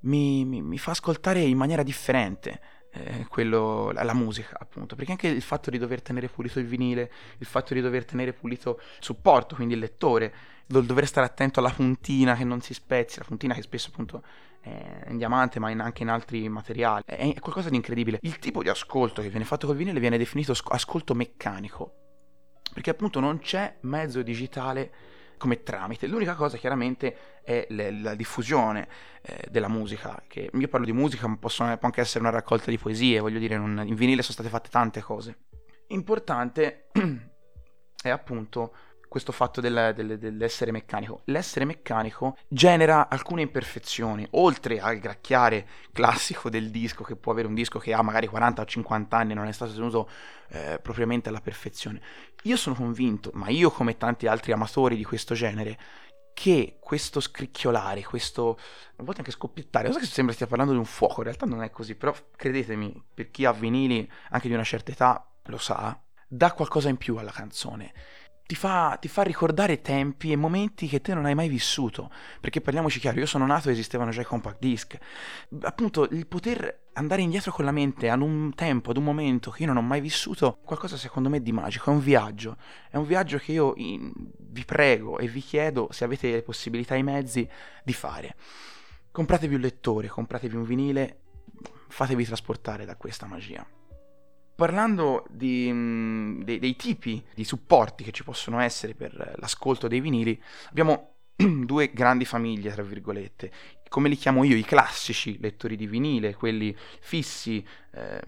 mi, 0.00 0.44
mi, 0.44 0.62
mi 0.62 0.78
fa 0.78 0.92
ascoltare 0.92 1.40
in 1.40 1.56
maniera 1.56 1.82
differente 1.82 2.60
eh, 2.92 3.26
quello, 3.28 3.90
la, 3.92 4.02
la, 4.02 4.14
musica, 4.14 4.56
appunto, 4.58 4.96
perché 4.96 5.12
anche 5.12 5.28
il 5.28 5.42
fatto 5.42 5.70
di 5.70 5.78
dover 5.78 6.02
tenere 6.02 6.28
pulito 6.28 6.58
il 6.58 6.66
vinile, 6.66 7.10
il 7.38 7.46
fatto 7.46 7.74
di 7.74 7.80
dover 7.80 8.04
tenere 8.04 8.32
pulito 8.32 8.80
il 8.80 9.04
supporto, 9.04 9.54
quindi 9.54 9.74
il 9.74 9.80
lettore, 9.80 10.34
do, 10.66 10.80
dover 10.80 11.06
stare 11.06 11.26
attento 11.26 11.60
alla 11.60 11.70
puntina 11.70 12.34
che 12.34 12.44
non 12.44 12.60
si 12.60 12.74
spezzi, 12.74 13.18
la 13.18 13.24
puntina 13.24 13.54
che 13.54 13.62
spesso 13.62 13.90
appunto 13.90 14.22
è 14.60 15.08
in 15.08 15.16
diamante 15.16 15.58
ma 15.58 15.70
in, 15.70 15.80
anche 15.80 16.02
in 16.02 16.08
altri 16.08 16.48
materiali, 16.48 17.02
è, 17.06 17.16
è, 17.16 17.40
qualcosa 17.40 17.70
di 17.70 17.76
incredibile. 17.76 18.18
Il 18.22 18.38
tipo 18.38 18.62
di 18.62 18.68
ascolto 18.68 19.22
che 19.22 19.28
viene 19.28 19.44
fatto 19.44 19.66
col 19.66 19.76
vinile 19.76 20.00
viene 20.00 20.18
definito 20.18 20.52
ascolto 20.52 21.14
meccanico, 21.14 21.94
perché 22.72 22.90
appunto 22.90 23.20
non 23.20 23.38
c'è 23.38 23.76
mezzo 23.82 24.22
digitale 24.22 24.92
come 25.40 25.62
tramite. 25.62 26.06
L'unica 26.06 26.34
cosa 26.34 26.58
chiaramente 26.58 27.40
è 27.42 27.66
le, 27.70 27.90
la 27.90 28.14
diffusione 28.14 28.86
eh, 29.22 29.48
della 29.50 29.68
musica, 29.68 30.22
che 30.28 30.50
io 30.52 30.68
parlo 30.68 30.84
di 30.84 30.92
musica 30.92 31.26
ma 31.26 31.38
possono, 31.38 31.74
può 31.78 31.88
anche 31.88 32.02
essere 32.02 32.20
una 32.20 32.30
raccolta 32.30 32.70
di 32.70 32.76
poesie, 32.76 33.20
voglio 33.20 33.38
dire, 33.38 33.56
non, 33.56 33.82
in 33.86 33.94
vinile 33.94 34.20
sono 34.20 34.34
state 34.34 34.50
fatte 34.50 34.68
tante 34.68 35.00
cose. 35.00 35.38
Importante 35.88 36.90
è 38.02 38.10
appunto 38.10 38.74
questo 39.10 39.32
fatto 39.32 39.60
del, 39.60 39.92
del, 39.92 40.20
dell'essere 40.20 40.70
meccanico. 40.70 41.22
L'essere 41.24 41.64
meccanico 41.64 42.36
genera 42.46 43.08
alcune 43.08 43.42
imperfezioni, 43.42 44.24
oltre 44.30 44.78
al 44.78 45.00
gracchiare 45.00 45.66
classico 45.92 46.48
del 46.48 46.70
disco, 46.70 47.02
che 47.02 47.16
può 47.16 47.32
avere 47.32 47.48
un 47.48 47.54
disco 47.54 47.80
che 47.80 47.92
ha 47.92 48.02
magari 48.02 48.28
40 48.28 48.62
o 48.62 48.64
50 48.64 49.16
anni 49.16 49.32
e 49.32 49.34
non 49.34 49.48
è 49.48 49.52
stato 49.52 49.72
tenuto 49.72 50.08
eh, 50.50 50.78
propriamente 50.80 51.28
alla 51.28 51.40
perfezione. 51.40 52.00
Io 52.44 52.56
sono 52.56 52.76
convinto, 52.76 53.32
ma 53.34 53.48
io 53.48 53.72
come 53.72 53.96
tanti 53.96 54.28
altri 54.28 54.52
amatori 54.52 54.94
di 54.94 55.02
questo 55.02 55.34
genere, 55.34 55.76
che 56.32 56.76
questo 56.78 57.18
scricchiolare, 57.18 58.04
questo 58.04 58.56
a 58.94 59.02
volte 59.02 59.22
anche 59.22 59.32
scoppiettare, 59.32 59.88
cosa 59.88 59.98
che 59.98 60.06
sembra 60.06 60.32
stia 60.32 60.46
parlando 60.46 60.72
di 60.72 60.78
un 60.78 60.84
fuoco, 60.84 61.16
in 61.18 61.24
realtà 61.24 61.46
non 61.46 61.64
è 61.64 61.70
così, 61.70 61.96
però 61.96 62.14
credetemi, 62.36 63.06
per 63.12 63.32
chi 63.32 63.44
ha 63.44 63.52
vinili 63.52 64.08
anche 64.30 64.46
di 64.46 64.54
una 64.54 64.62
certa 64.62 64.92
età 64.92 65.28
lo 65.46 65.58
sa, 65.58 66.00
dà 66.28 66.52
qualcosa 66.52 66.88
in 66.88 66.96
più 66.96 67.16
alla 67.16 67.32
canzone 67.32 67.92
ti 68.50 68.56
fa, 68.56 68.98
ti 69.00 69.06
fa, 69.06 69.22
ricordare 69.22 69.80
tempi 69.80 70.32
e 70.32 70.36
momenti 70.36 70.88
che 70.88 71.00
te 71.00 71.14
non 71.14 71.24
hai 71.24 71.36
mai 71.36 71.48
vissuto. 71.48 72.10
Perché 72.40 72.60
parliamoci 72.60 72.98
chiaro, 72.98 73.20
io 73.20 73.26
sono 73.26 73.46
nato 73.46 73.68
e 73.68 73.72
esistevano 73.72 74.10
già 74.10 74.22
i 74.22 74.24
compact 74.24 74.58
disc. 74.58 74.98
Appunto, 75.60 76.08
il 76.10 76.26
poter 76.26 76.88
andare 76.94 77.22
indietro 77.22 77.52
con 77.52 77.64
la 77.64 77.70
mente 77.70 78.10
ad 78.10 78.20
un 78.20 78.52
tempo, 78.56 78.90
ad 78.90 78.96
un 78.96 79.04
momento 79.04 79.52
che 79.52 79.62
io 79.62 79.68
non 79.68 79.76
ho 79.76 79.86
mai 79.86 80.00
vissuto, 80.00 80.58
qualcosa 80.64 80.96
secondo 80.96 81.28
me 81.28 81.40
di 81.40 81.52
magico, 81.52 81.90
è 81.90 81.94
un 81.94 82.00
viaggio. 82.00 82.56
È 82.90 82.96
un 82.96 83.06
viaggio 83.06 83.38
che 83.38 83.52
io 83.52 83.72
in, 83.76 84.10
vi 84.36 84.64
prego 84.64 85.18
e 85.18 85.28
vi 85.28 85.42
chiedo, 85.42 85.86
se 85.92 86.02
avete 86.02 86.32
le 86.32 86.42
possibilità 86.42 86.96
e 86.96 86.98
i 86.98 87.04
mezzi, 87.04 87.48
di 87.84 87.92
fare. 87.92 88.34
Compratevi 89.12 89.54
un 89.54 89.60
lettore, 89.60 90.08
compratevi 90.08 90.56
un 90.56 90.64
vinile, 90.64 91.20
fatevi 91.86 92.24
trasportare 92.24 92.84
da 92.84 92.96
questa 92.96 93.26
magia 93.26 93.64
parlando 94.60 95.24
di, 95.30 95.72
mh, 95.72 96.44
dei, 96.44 96.58
dei, 96.58 96.76
tipi 96.76 97.24
di 97.34 97.44
supporti 97.44 98.04
che 98.04 98.10
ci 98.10 98.24
possono 98.24 98.60
essere 98.60 98.94
per 98.94 99.34
l'ascolto 99.38 99.88
dei 99.88 100.00
vinili, 100.00 100.38
abbiamo 100.68 101.14
due 101.64 101.90
grandi 101.94 102.26
famiglie, 102.26 102.70
tra 102.70 102.82
virgolette. 102.82 103.50
Come 103.88 104.10
li 104.10 104.16
chiamo 104.16 104.44
io, 104.44 104.56
i 104.56 104.62
classici 104.62 105.38
lettori 105.40 105.76
di 105.76 105.86
vinile, 105.86 106.34
quelli 106.34 106.76
fissi, 107.00 107.66
eh, 107.92 108.20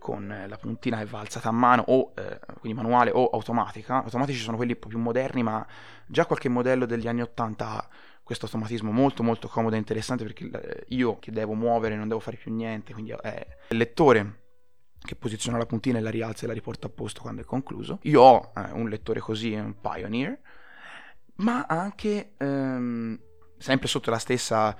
con 0.00 0.46
la 0.48 0.56
puntina 0.56 0.98
che 0.98 1.04
va 1.04 1.20
alzata 1.20 1.48
a 1.48 1.52
mano, 1.52 1.84
o 1.86 2.12
eh, 2.16 2.40
quindi 2.58 2.76
manuale 2.76 3.12
o 3.14 3.28
automatica. 3.28 4.02
Automatici 4.02 4.40
sono 4.40 4.56
quelli 4.56 4.72
un 4.72 4.80
po' 4.80 4.88
più 4.88 4.98
moderni, 4.98 5.44
ma 5.44 5.64
già 6.08 6.26
qualche 6.26 6.48
modello 6.48 6.86
degli 6.86 7.06
anni 7.06 7.22
80 7.22 7.68
ha 7.68 7.88
questo 8.24 8.46
automatismo 8.46 8.90
molto 8.90 9.22
molto 9.22 9.46
comodo 9.46 9.76
e 9.76 9.78
interessante 9.78 10.24
perché 10.24 10.50
eh, 10.50 10.84
io 10.88 11.20
che 11.20 11.30
devo 11.30 11.52
muovere 11.52 11.94
non 11.94 12.08
devo 12.08 12.18
fare 12.18 12.36
più 12.36 12.52
niente, 12.52 12.92
quindi 12.92 13.12
è 13.12 13.46
il 13.68 13.76
lettore 13.76 14.42
che 15.04 15.16
posiziona 15.16 15.58
la 15.58 15.66
puntina 15.66 15.98
e 15.98 16.00
la 16.00 16.10
rialza 16.10 16.44
e 16.44 16.46
la 16.46 16.54
riporta 16.54 16.86
a 16.86 16.90
posto 16.90 17.20
quando 17.20 17.42
è 17.42 17.44
concluso. 17.44 17.98
Io 18.02 18.22
ho 18.22 18.52
eh, 18.56 18.72
un 18.72 18.88
lettore 18.88 19.20
così, 19.20 19.52
un 19.52 19.74
Pioneer, 19.78 20.38
ma 21.36 21.66
anche, 21.68 22.32
ehm, 22.38 23.18
sempre 23.58 23.86
sotto 23.86 24.10
la 24.10 24.18
stessa 24.18 24.74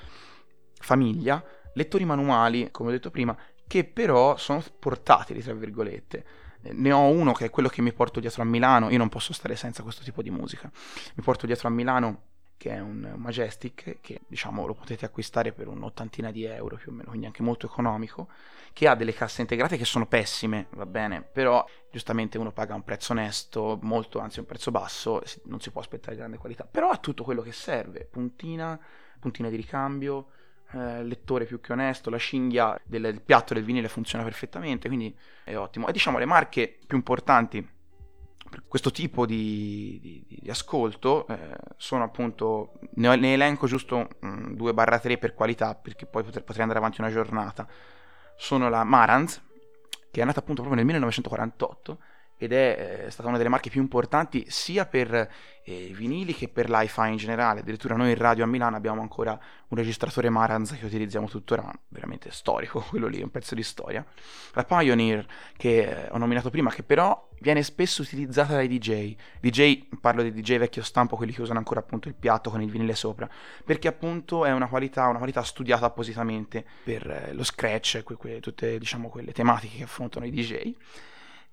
famiglia, 0.78 1.44
lettori 1.74 2.06
manuali, 2.06 2.70
come 2.70 2.88
ho 2.88 2.92
detto 2.92 3.10
prima, 3.10 3.36
che 3.66 3.84
però 3.84 4.36
sono 4.36 4.64
portatili, 4.78 5.42
tra 5.42 5.52
virgolette. 5.52 6.24
Ne 6.62 6.92
ho 6.92 7.06
uno 7.08 7.32
che 7.32 7.46
è 7.46 7.50
quello 7.50 7.68
che 7.68 7.82
mi 7.82 7.92
porto 7.92 8.18
dietro 8.18 8.40
a 8.40 8.46
Milano, 8.46 8.88
io 8.88 8.96
non 8.96 9.10
posso 9.10 9.34
stare 9.34 9.56
senza 9.56 9.82
questo 9.82 10.02
tipo 10.02 10.22
di 10.22 10.30
musica. 10.30 10.70
Mi 11.16 11.22
porto 11.22 11.44
dietro 11.44 11.68
a 11.68 11.70
Milano 11.70 12.22
che 12.64 12.70
è 12.70 12.80
un 12.80 13.12
Majestic 13.16 13.98
che 14.00 14.22
diciamo 14.26 14.64
lo 14.64 14.72
potete 14.72 15.04
acquistare 15.04 15.52
per 15.52 15.68
un'ottantina 15.68 16.30
di 16.30 16.44
euro 16.44 16.76
più 16.76 16.92
o 16.92 16.94
meno, 16.94 17.08
quindi 17.10 17.26
anche 17.26 17.42
molto 17.42 17.66
economico, 17.66 18.28
che 18.72 18.88
ha 18.88 18.94
delle 18.94 19.12
casse 19.12 19.42
integrate 19.42 19.76
che 19.76 19.84
sono 19.84 20.06
pessime, 20.06 20.68
va 20.70 20.86
bene, 20.86 21.20
però 21.20 21.62
giustamente 21.90 22.38
uno 22.38 22.52
paga 22.52 22.74
un 22.74 22.82
prezzo 22.82 23.12
onesto, 23.12 23.78
molto 23.82 24.18
anzi 24.18 24.38
un 24.38 24.46
prezzo 24.46 24.70
basso, 24.70 25.22
non 25.44 25.60
si 25.60 25.70
può 25.70 25.82
aspettare 25.82 26.16
grande 26.16 26.38
qualità, 26.38 26.64
però 26.64 26.88
ha 26.88 26.96
tutto 26.96 27.22
quello 27.22 27.42
che 27.42 27.52
serve, 27.52 28.08
puntina, 28.10 28.80
puntina 29.20 29.50
di 29.50 29.56
ricambio, 29.56 30.28
eh, 30.70 31.04
lettore 31.04 31.44
più 31.44 31.60
che 31.60 31.72
onesto, 31.72 32.08
la 32.08 32.18
cinghia 32.18 32.80
del, 32.82 33.02
del 33.02 33.20
piatto 33.20 33.52
del 33.52 33.62
vinile 33.62 33.88
funziona 33.88 34.24
perfettamente, 34.24 34.88
quindi 34.88 35.14
è 35.44 35.54
ottimo. 35.54 35.86
E 35.86 35.92
diciamo 35.92 36.16
le 36.16 36.24
marche 36.24 36.78
più 36.86 36.96
importanti 36.96 37.68
questo 38.66 38.90
tipo 38.90 39.26
di, 39.26 39.98
di, 40.00 40.38
di 40.40 40.50
ascolto 40.50 41.26
eh, 41.28 41.56
sono 41.76 42.04
appunto, 42.04 42.74
ne, 42.94 43.16
ne 43.16 43.32
elenco 43.32 43.66
giusto 43.66 44.08
2-3 44.20 45.10
mm, 45.12 45.18
per 45.18 45.34
qualità 45.34 45.74
perché 45.74 46.06
poi 46.06 46.22
potrei, 46.22 46.42
potrei 46.42 46.62
andare 46.62 46.80
avanti 46.80 47.00
una 47.00 47.10
giornata, 47.10 47.66
sono 48.36 48.68
la 48.68 48.84
Marantz 48.84 49.42
che 50.10 50.20
è 50.20 50.24
nata 50.24 50.40
appunto 50.40 50.62
proprio 50.62 50.82
nel 50.82 50.84
1948 50.84 51.98
ed 52.44 52.52
è, 52.52 53.04
è 53.06 53.10
stata 53.10 53.28
una 53.28 53.38
delle 53.38 53.48
marche 53.48 53.70
più 53.70 53.80
importanti 53.80 54.44
sia 54.48 54.86
per 54.86 55.30
eh, 55.64 55.90
vinili 55.94 56.34
che 56.34 56.48
per 56.48 56.68
l'iFi 56.68 57.08
in 57.08 57.16
generale. 57.16 57.60
Addirittura 57.60 57.96
noi 57.96 58.10
in 58.10 58.18
radio 58.18 58.44
a 58.44 58.46
Milano 58.46 58.76
abbiamo 58.76 59.00
ancora 59.00 59.32
un 59.68 59.76
registratore 59.78 60.28
Marantz 60.28 60.76
che 60.78 60.84
utilizziamo 60.84 61.26
tuttora, 61.26 61.70
veramente 61.88 62.30
storico, 62.30 62.80
quello 62.88 63.06
lì, 63.06 63.22
un 63.22 63.30
pezzo 63.30 63.54
di 63.54 63.62
storia. 63.62 64.04
La 64.52 64.64
Pioneer 64.64 65.26
che 65.56 65.80
eh, 65.80 66.08
ho 66.10 66.18
nominato 66.18 66.50
prima, 66.50 66.70
che 66.70 66.82
però 66.82 67.28
viene 67.40 67.62
spesso 67.62 68.02
utilizzata 68.02 68.54
dai 68.54 68.68
DJ. 68.68 69.16
DJ, 69.40 69.88
parlo 70.00 70.22
dei 70.22 70.32
DJ 70.32 70.58
vecchio 70.58 70.82
stampo, 70.82 71.16
quelli 71.16 71.32
che 71.32 71.42
usano 71.42 71.58
ancora 71.58 71.80
appunto 71.80 72.08
il 72.08 72.14
piatto 72.14 72.50
con 72.50 72.60
il 72.60 72.70
vinile 72.70 72.94
sopra, 72.94 73.28
perché 73.64 73.88
appunto 73.88 74.44
è 74.44 74.52
una 74.52 74.68
qualità, 74.68 75.08
una 75.08 75.18
qualità 75.18 75.42
studiata 75.42 75.86
appositamente 75.86 76.64
per 76.84 77.08
eh, 77.10 77.32
lo 77.32 77.42
scratch, 77.42 78.02
que- 78.02 78.16
que- 78.16 78.40
tutte 78.40 78.78
diciamo 78.78 79.08
quelle 79.08 79.32
tematiche 79.32 79.78
che 79.78 79.82
affrontano 79.84 80.26
i 80.26 80.30
DJ 80.30 80.74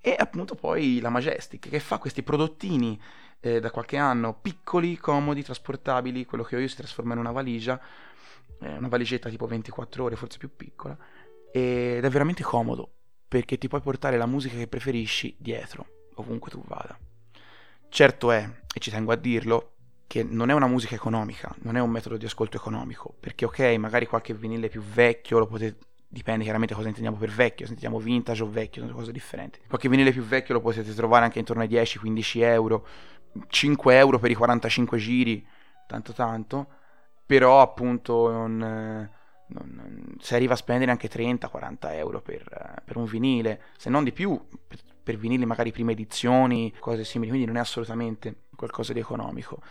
e 0.02 0.16
appunto 0.18 0.56
poi 0.56 1.00
la 1.00 1.10
Majestic 1.10 1.70
che 1.70 1.80
fa 1.80 2.00
questi 2.00 2.24
prodottini 2.24 3.00
eh, 3.40 3.60
da 3.60 3.70
qualche 3.70 3.98
anno 3.98 4.34
piccoli, 4.34 4.98
comodi, 4.98 5.44
trasportabili, 5.44 6.26
quello 6.26 6.44
che 6.44 6.56
ho 6.56 6.60
io 6.60 6.68
si 6.68 6.76
trasforma 6.76 7.14
in 7.14 7.20
una 7.20 7.32
valigia, 7.32 7.80
eh, 8.60 8.78
una 8.78 8.88
valigetta 8.88 9.30
tipo 9.30 9.46
24 9.46 10.04
ore, 10.04 10.16
forse 10.16 10.40
più 10.40 10.56
piccola, 10.56 10.98
ed 11.52 12.04
è 12.04 12.10
veramente 12.10 12.42
comodo 12.44 12.92
perché 13.28 13.58
ti 13.58 13.68
puoi 13.68 13.82
portare 13.82 14.18
la 14.18 14.26
musica 14.26 14.58
che 14.58 14.68
preferisci 14.68 15.36
dietro, 15.38 15.86
ovunque 16.16 16.50
tu 16.50 16.64
vada. 16.66 16.98
Certo 17.88 18.32
è, 18.32 18.50
e 18.74 18.80
ci 18.80 18.90
tengo 18.90 19.12
a 19.12 19.16
dirlo, 19.16 19.74
che 20.08 20.24
non 20.24 20.50
è 20.50 20.54
una 20.54 20.68
musica 20.68 20.96
economica, 20.96 21.56
non 21.60 21.78
è 21.78 21.80
un 21.80 21.90
metodo 21.90 22.18
di 22.18 22.26
ascolto 22.26 22.58
economico, 22.58 23.16
perché 23.20 23.46
ok, 23.46 23.60
magari 23.78 24.08
qualche 24.08 24.34
vinile 24.34 24.68
più 24.68 24.82
vecchio 24.82 25.40
lo 25.40 25.48
potete 25.48 25.91
dipende 26.12 26.44
chiaramente 26.44 26.74
cosa 26.74 26.90
intendiamo 26.90 27.18
per 27.18 27.30
vecchio, 27.30 27.66
se 27.66 27.72
intendiamo 27.72 28.04
vintage 28.04 28.44
o 28.44 28.50
vecchio, 28.50 28.82
sono 28.82 28.94
cose 28.94 29.14
differenti. 29.14 29.60
Qualche 29.66 29.88
vinile 29.88 30.12
più 30.12 30.24
vecchio 30.24 30.54
lo 30.54 30.60
potete 30.60 30.94
trovare 30.94 31.24
anche 31.24 31.40
intorno 31.40 31.62
ai 31.62 31.70
10-15 31.70 32.42
euro, 32.42 32.86
5 33.48 33.98
euro 33.98 34.20
per 34.20 34.30
i 34.30 34.34
45 34.34 34.98
giri, 34.98 35.46
tanto 35.88 36.12
tanto, 36.12 36.68
però 37.26 37.62
appunto 37.62 38.30
non, 38.30 38.58
non, 38.58 40.16
si 40.20 40.36
arriva 40.36 40.52
a 40.52 40.58
spendere 40.58 40.92
anche 40.92 41.10
30-40 41.10 41.78
euro 41.94 42.20
per, 42.20 42.82
per, 42.84 42.98
un 42.98 43.06
vinile, 43.06 43.62
se 43.78 43.90
non 43.90 44.04
di 44.04 44.12
più, 44.12 44.38
per, 44.68 44.80
per 45.02 45.16
vinili 45.16 45.46
magari 45.46 45.72
prime 45.72 45.94
edizioni, 45.94 46.74
cose 46.78 47.06
simili, 47.06 47.30
quindi 47.30 47.48
non 47.48 47.56
è 47.56 47.62
assolutamente 47.62 48.48
qualcosa 48.54 48.92
di 48.92 49.00
economico, 49.00 49.62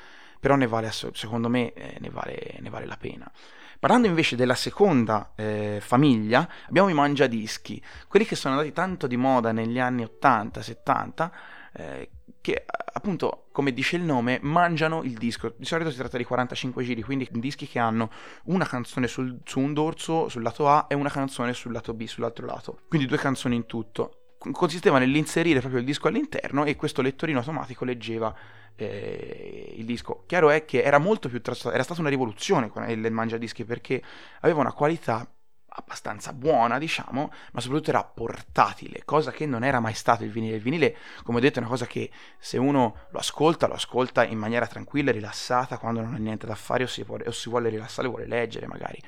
però 0.40 0.56
ne 0.56 0.66
vale, 0.66 0.90
secondo 0.90 1.48
me 1.48 1.72
eh, 1.74 1.98
ne, 2.00 2.10
vale, 2.10 2.56
ne 2.58 2.70
vale 2.70 2.86
la 2.86 2.96
pena. 2.96 3.30
Parlando 3.78 4.08
invece 4.08 4.36
della 4.36 4.54
seconda 4.54 5.32
eh, 5.36 5.78
famiglia, 5.80 6.46
abbiamo 6.68 6.88
i 6.88 6.94
mangiadischi, 6.94 7.82
quelli 8.08 8.26
che 8.26 8.36
sono 8.36 8.54
andati 8.54 8.72
tanto 8.72 9.06
di 9.06 9.16
moda 9.16 9.52
negli 9.52 9.78
anni 9.78 10.04
80-70, 10.04 11.30
eh, 11.72 12.10
che 12.40 12.64
appunto, 12.92 13.46
come 13.52 13.72
dice 13.72 13.96
il 13.96 14.02
nome, 14.02 14.38
mangiano 14.42 15.02
il 15.02 15.14
disco. 15.14 15.54
Di 15.56 15.64
solito 15.64 15.90
si 15.90 15.96
tratta 15.96 16.16
di 16.16 16.24
45 16.24 16.84
giri, 16.84 17.02
quindi 17.02 17.28
dischi 17.32 17.66
che 17.66 17.78
hanno 17.78 18.10
una 18.44 18.66
canzone 18.66 19.06
sul, 19.06 19.38
su 19.44 19.60
un 19.60 19.72
dorso 19.72 20.28
sul 20.28 20.42
lato 20.42 20.68
A 20.68 20.86
e 20.88 20.94
una 20.94 21.10
canzone 21.10 21.52
sul 21.52 21.72
lato 21.72 21.94
B 21.94 22.06
sull'altro 22.06 22.46
lato. 22.46 22.80
Quindi 22.88 23.06
due 23.06 23.18
canzoni 23.18 23.56
in 23.56 23.66
tutto. 23.66 24.19
Consisteva 24.52 24.98
nell'inserire 24.98 25.60
proprio 25.60 25.80
il 25.80 25.86
disco 25.86 26.08
all'interno 26.08 26.64
e 26.64 26.74
questo 26.74 27.02
lettorino 27.02 27.40
automatico 27.40 27.84
leggeva 27.84 28.34
eh, 28.74 29.74
il 29.76 29.84
disco. 29.84 30.24
Chiaro 30.26 30.48
è 30.48 30.64
che 30.64 30.82
era 30.82 30.98
molto 30.98 31.28
più 31.28 31.42
trasportato, 31.42 31.74
era 31.74 31.84
stata 31.84 32.00
una 32.00 32.08
rivoluzione 32.08 32.70
con 32.70 32.88
il 32.88 33.12
mangiadischi 33.12 33.64
perché 33.64 34.02
aveva 34.40 34.60
una 34.60 34.72
qualità 34.72 35.30
abbastanza 35.72 36.32
buona, 36.32 36.78
diciamo, 36.78 37.30
ma 37.52 37.60
soprattutto 37.60 37.90
era 37.90 38.02
portatile, 38.02 39.02
cosa 39.04 39.30
che 39.30 39.46
non 39.46 39.62
era 39.62 39.78
mai 39.78 39.94
stato 39.94 40.24
il 40.24 40.30
vinile. 40.30 40.56
Il 40.56 40.62
vinile, 40.62 40.96
come 41.22 41.38
ho 41.38 41.40
detto, 41.40 41.58
è 41.58 41.60
una 41.60 41.70
cosa 41.70 41.86
che 41.86 42.10
se 42.38 42.58
uno 42.58 42.96
lo 43.10 43.18
ascolta, 43.18 43.66
lo 43.66 43.74
ascolta 43.74 44.24
in 44.24 44.38
maniera 44.38 44.66
tranquilla 44.66 45.10
e 45.10 45.14
rilassata 45.14 45.78
quando 45.78 46.00
non 46.00 46.14
ha 46.14 46.18
niente 46.18 46.46
da 46.46 46.54
fare 46.54 46.84
o 46.84 46.86
si, 46.86 47.02
vuole, 47.02 47.24
o 47.26 47.30
si 47.30 47.48
vuole 47.48 47.68
rilassare, 47.68 48.08
vuole 48.08 48.26
leggere 48.26 48.66
magari. 48.66 49.00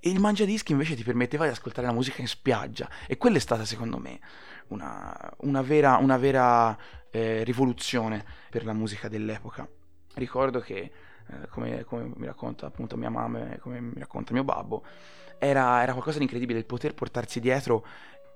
E 0.00 0.10
il 0.10 0.20
mangiadischi 0.20 0.72
invece 0.72 0.96
ti 0.96 1.02
permetteva 1.02 1.44
di 1.44 1.50
ascoltare 1.50 1.86
la 1.86 1.92
musica 1.92 2.20
in 2.20 2.28
spiaggia 2.28 2.90
e 3.06 3.16
quella 3.16 3.38
è 3.38 3.40
stata 3.40 3.64
secondo 3.64 3.96
me 3.96 4.20
una, 4.68 5.32
una 5.38 5.62
vera, 5.62 5.96
una 5.96 6.16
vera 6.16 6.76
eh, 7.10 7.44
rivoluzione 7.44 8.24
per 8.50 8.64
la 8.64 8.72
musica 8.72 9.08
dell'epoca. 9.08 9.68
Ricordo 10.14 10.60
che, 10.60 10.90
eh, 11.26 11.48
come, 11.48 11.84
come, 11.84 12.10
mi 12.16 12.26
racconta 12.26 12.66
appunto 12.66 12.96
mia 12.96 13.10
mamma 13.10 13.52
e 13.52 13.58
come 13.58 13.80
mi 13.80 13.98
racconta 13.98 14.32
mio 14.32 14.44
babbo, 14.44 14.84
era, 15.38 15.82
era 15.82 15.92
qualcosa 15.92 16.18
di 16.18 16.24
incredibile 16.24 16.58
il 16.58 16.64
poter 16.64 16.94
portarsi 16.94 17.40
dietro 17.40 17.84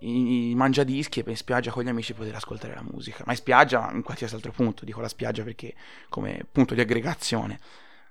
i, 0.00 0.50
i 0.50 0.54
mangiadischi 0.54 1.20
e 1.20 1.24
in 1.26 1.36
spiaggia 1.36 1.70
con 1.70 1.82
gli 1.82 1.88
amici 1.88 2.14
poter 2.14 2.34
ascoltare 2.34 2.74
la 2.74 2.84
musica. 2.88 3.22
Ma 3.26 3.32
in 3.32 3.38
spiaggia, 3.38 3.90
in 3.92 4.02
qualsiasi 4.02 4.34
altro 4.34 4.52
punto, 4.52 4.84
dico 4.84 5.00
la 5.00 5.08
spiaggia 5.08 5.42
perché 5.42 5.74
come 6.08 6.44
punto 6.50 6.74
di 6.74 6.80
aggregazione, 6.80 7.58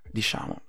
diciamo. 0.10 0.62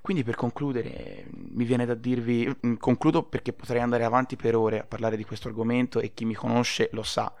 Quindi 0.00 0.22
per 0.22 0.34
concludere 0.34 1.26
mi 1.30 1.64
viene 1.64 1.86
da 1.86 1.94
dirvi, 1.94 2.48
mm, 2.66 2.74
concludo 2.74 3.22
perché 3.22 3.52
potrei 3.52 3.80
andare 3.80 4.04
avanti 4.04 4.36
per 4.36 4.54
ore 4.54 4.80
a 4.80 4.84
parlare 4.84 5.16
di 5.16 5.24
questo 5.24 5.48
argomento 5.48 6.00
e 6.00 6.12
chi 6.12 6.24
mi 6.24 6.34
conosce 6.34 6.88
lo 6.92 7.02
sa 7.02 7.32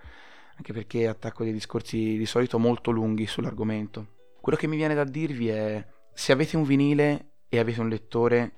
anche 0.56 0.72
perché 0.72 1.08
attacco 1.08 1.42
dei 1.42 1.52
discorsi 1.52 2.16
di 2.16 2.26
solito 2.26 2.58
molto 2.58 2.90
lunghi 2.90 3.26
sull'argomento. 3.26 4.06
Quello 4.40 4.58
che 4.58 4.66
mi 4.66 4.76
viene 4.76 4.94
da 4.94 5.04
dirvi 5.04 5.48
è 5.48 5.84
Se 6.12 6.32
avete 6.32 6.56
un 6.56 6.64
vinile 6.64 7.32
e 7.48 7.58
avete 7.58 7.80
un 7.80 7.88
lettore, 7.88 8.52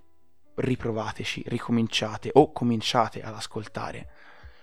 riprovateci, 0.57 1.45
ricominciate 1.47 2.31
o 2.33 2.53
cominciate 2.53 3.23
ad 3.23 3.35
ascoltare 3.35 4.09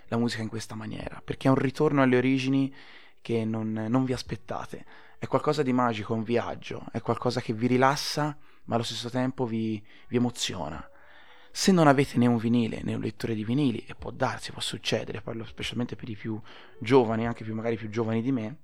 la 0.08 0.18
musica 0.18 0.44
in 0.44 0.50
questa 0.50 0.76
maniera, 0.76 1.22
perché 1.24 1.48
è 1.48 1.52
un 1.52 1.58
ritorno 1.58 2.02
alle 2.02 2.18
origini 2.18 2.74
che 3.22 3.46
non, 3.46 3.72
non 3.72 4.06
vi 4.06 4.14
aspettate. 4.14 4.86
È 5.18 5.26
qualcosa 5.26 5.64
di 5.64 5.74
magico, 5.74 6.14
un 6.14 6.24
viaggio, 6.24 6.86
è 6.92 7.02
qualcosa 7.02 7.42
che 7.42 7.54
vi 7.54 7.68
rilassa, 7.68 8.38
ma 8.66 8.76
allo 8.76 8.84
stesso 8.84 9.10
tempo 9.10 9.46
vi, 9.46 9.84
vi 10.08 10.16
emoziona. 10.18 10.88
Se 11.52 11.72
non 11.72 11.88
avete 11.88 12.18
né 12.18 12.26
un 12.26 12.38
vinile 12.38 12.82
né 12.84 12.96
un 12.96 13.02
lettore 13.02 13.36
di 13.36 13.44
vinili, 13.44 13.86
e 13.86 13.96
può 13.96 14.12
darsi, 14.12 14.52
può 14.52 14.62
succedere, 14.62 15.22
parlo 15.22 15.46
specialmente 15.46 15.96
per 15.96 16.10
i 16.10 16.16
più 16.16 16.42
giovani, 16.80 17.28
anche 17.28 17.44
più 17.44 17.54
magari 17.54 17.78
più 17.78 17.90
giovani 17.90 18.22
di 18.22 18.32
me, 18.32 18.58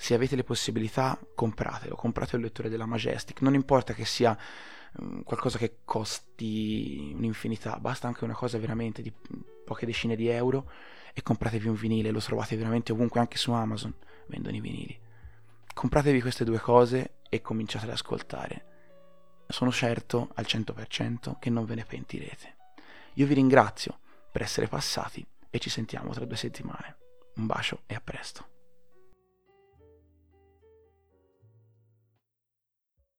se 0.00 0.14
avete 0.14 0.36
le 0.36 0.44
possibilità, 0.44 1.18
compratelo, 1.34 1.96
comprate 1.96 2.36
il 2.36 2.42
lettore 2.42 2.68
della 2.68 2.86
Majestic, 2.86 3.40
non 3.40 3.54
importa 3.54 3.94
che 3.94 4.04
sia 4.04 4.38
um, 4.98 5.24
qualcosa 5.24 5.58
che 5.58 5.80
costi 5.84 7.12
un'infinità, 7.16 7.80
basta 7.80 8.06
anche 8.06 8.22
una 8.22 8.34
cosa 8.34 8.58
veramente 8.58 9.02
di 9.02 9.12
poche 9.64 9.86
decine 9.86 10.14
di 10.14 10.28
euro 10.28 10.70
e 11.12 11.20
compratevi 11.20 11.66
un 11.66 11.74
vinile, 11.74 12.12
lo 12.12 12.20
trovate 12.20 12.56
veramente 12.56 12.92
ovunque, 12.92 13.18
anche 13.18 13.38
su 13.38 13.50
Amazon 13.50 13.92
vendono 14.28 14.54
i 14.54 14.60
vinili. 14.60 14.96
Compratevi 15.74 16.20
queste 16.20 16.44
due 16.44 16.60
cose 16.60 17.17
e 17.28 17.40
cominciate 17.40 17.86
ad 17.86 17.92
ascoltare. 17.92 18.64
Sono 19.48 19.72
certo 19.72 20.30
al 20.34 20.44
100% 20.46 21.38
che 21.38 21.50
non 21.50 21.64
ve 21.64 21.74
ne 21.74 21.84
pentirete. 21.84 22.56
Io 23.14 23.26
vi 23.26 23.34
ringrazio 23.34 23.98
per 24.30 24.42
essere 24.42 24.68
passati 24.68 25.26
e 25.50 25.58
ci 25.58 25.70
sentiamo 25.70 26.12
tra 26.12 26.24
due 26.24 26.36
settimane. 26.36 26.96
Un 27.36 27.46
bacio 27.46 27.82
e 27.86 27.94
a 27.94 28.00
presto. 28.00 28.57